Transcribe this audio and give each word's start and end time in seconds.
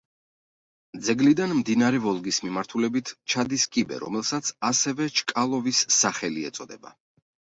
ძეგლიდან 1.07 1.51
მდინარე 1.57 1.99
ვოლგის 2.05 2.39
მიმართულებით 2.45 3.11
ჩადის 3.33 3.65
კიბე, 3.77 3.99
რომელსაც 4.05 4.51
ასევე 4.71 5.09
ჩკალოვის 5.19 5.83
სახელი 5.99 6.47
ეწოდება. 6.51 6.95